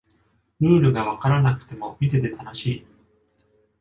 [0.61, 2.87] ルールがわからなくても見てて楽しい